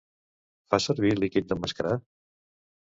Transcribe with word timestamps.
Fa 0.73 0.79
servir 0.87 1.13
líquid 1.19 1.49
d'emmascarar? 1.55 1.95